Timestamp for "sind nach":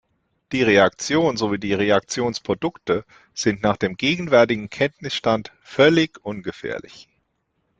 3.35-3.77